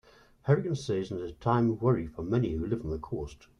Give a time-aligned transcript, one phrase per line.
[0.45, 3.45] Hurricane season is a time of worry for many who live on the coast.